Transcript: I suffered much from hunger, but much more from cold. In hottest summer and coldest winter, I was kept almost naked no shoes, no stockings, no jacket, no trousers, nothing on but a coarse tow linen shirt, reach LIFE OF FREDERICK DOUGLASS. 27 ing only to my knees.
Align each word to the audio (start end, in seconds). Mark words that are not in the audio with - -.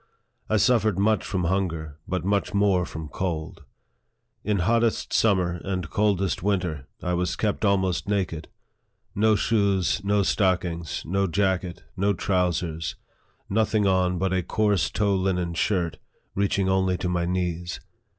I 0.49 0.57
suffered 0.57 0.97
much 0.97 1.23
from 1.23 1.43
hunger, 1.43 1.99
but 2.07 2.25
much 2.25 2.55
more 2.55 2.87
from 2.87 3.07
cold. 3.07 3.65
In 4.43 4.57
hottest 4.57 5.13
summer 5.13 5.61
and 5.63 5.91
coldest 5.91 6.41
winter, 6.41 6.87
I 7.03 7.13
was 7.13 7.35
kept 7.35 7.63
almost 7.63 8.09
naked 8.09 8.47
no 9.13 9.35
shoes, 9.35 10.01
no 10.03 10.23
stockings, 10.23 11.03
no 11.05 11.27
jacket, 11.27 11.83
no 11.95 12.13
trousers, 12.13 12.95
nothing 13.47 13.85
on 13.85 14.17
but 14.17 14.33
a 14.33 14.41
coarse 14.41 14.89
tow 14.89 15.13
linen 15.13 15.53
shirt, 15.53 15.99
reach 16.33 16.57
LIFE 16.57 16.65
OF 16.65 16.65
FREDERICK 16.65 16.65
DOUGLASS. 16.65 16.65
27 16.65 16.65
ing 16.65 16.69
only 16.71 16.97
to 16.97 17.07
my 17.07 17.25
knees. 17.31 17.79